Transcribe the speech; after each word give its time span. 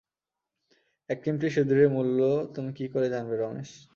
এক 1.09 1.17
চিমটি 1.23 1.47
সিঁদুরের 1.49 1.89
মূল্য 1.89 2.19
তুমি 2.53 2.71
কি 2.73 2.85
করে 2.93 3.07
জানবে 3.09 3.35
রমেশ? 3.37 3.71